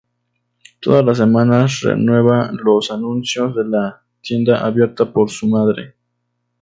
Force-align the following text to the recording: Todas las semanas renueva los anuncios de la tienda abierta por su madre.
Todas 0.79 1.05
las 1.05 1.19
semanas 1.19 1.81
renueva 1.81 2.49
los 2.53 2.89
anuncios 2.89 3.53
de 3.55 3.65
la 3.65 4.01
tienda 4.19 4.65
abierta 4.65 5.13
por 5.13 5.29
su 5.29 5.47
madre. 5.47 5.93